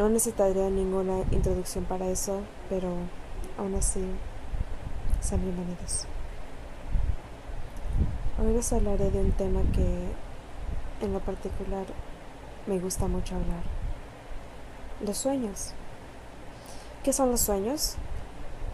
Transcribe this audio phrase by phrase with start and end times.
[0.00, 2.88] No necesitaría ninguna introducción para eso, pero
[3.58, 4.02] aún así
[5.20, 6.06] sean bienvenidos.
[8.42, 11.84] Hoy les hablaré de un tema que en lo particular
[12.66, 13.62] me gusta mucho hablar.
[15.04, 15.74] Los sueños.
[17.04, 17.96] ¿Qué son los sueños?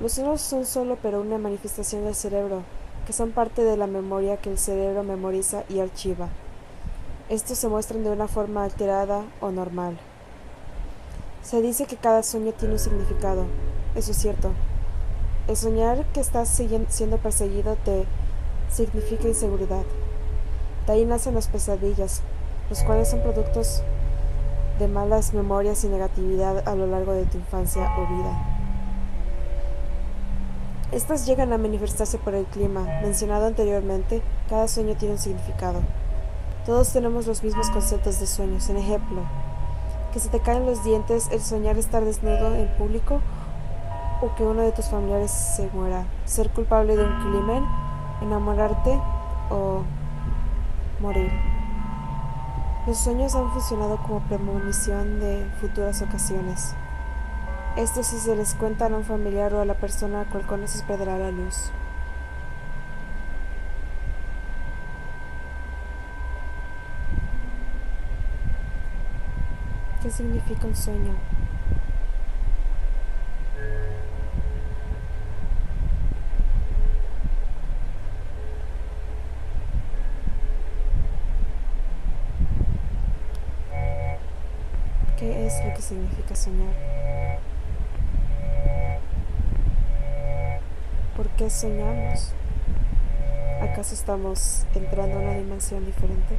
[0.00, 2.64] Los sueños son solo pero una manifestación del cerebro,
[3.06, 6.30] que son parte de la memoria que el cerebro memoriza y archiva.
[7.28, 10.00] Estos se muestran de una forma alterada o normal.
[11.42, 13.46] Se dice que cada sueño tiene un significado.
[13.94, 14.52] Eso es cierto.
[15.48, 16.48] El soñar que estás
[16.88, 18.06] siendo perseguido te
[18.70, 19.82] significa inseguridad.
[20.86, 22.22] De ahí nacen las pesadillas,
[22.70, 23.82] los cuales son productos
[24.78, 28.52] de malas memorias y negatividad a lo largo de tu infancia o vida.
[30.92, 32.82] Estas llegan a manifestarse por el clima.
[33.02, 35.80] Mencionado anteriormente, cada sueño tiene un significado.
[36.66, 38.68] Todos tenemos los mismos conceptos de sueños.
[38.68, 39.22] En ejemplo,
[40.12, 43.20] que se te caen los dientes, el soñar estar desnudo en público
[44.20, 47.64] o que uno de tus familiares se muera, ser culpable de un crimen,
[48.20, 49.00] enamorarte
[49.50, 49.82] o
[51.00, 51.32] morir.
[52.86, 56.74] Los sueños han funcionado como premonición de futuras ocasiones.
[57.76, 60.82] Esto si se les cuenta a un familiar o a la persona a cual conoces
[60.82, 61.70] perderá la luz.
[70.02, 71.14] ¿Qué significa un sueño?
[85.16, 86.74] ¿Qué es lo que significa soñar?
[91.16, 92.34] ¿Por qué soñamos?
[93.60, 96.36] ¿Acaso estamos entrando a una dimensión diferente?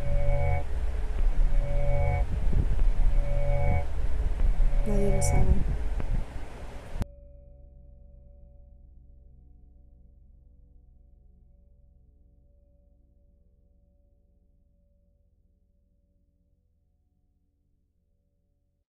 [5.11, 5.82] wabarakatuh